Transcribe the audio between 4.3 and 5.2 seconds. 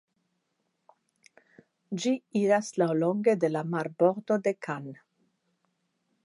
de Cannes.